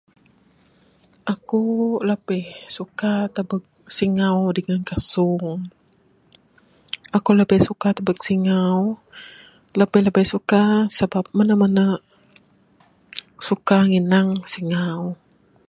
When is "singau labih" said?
8.27-10.01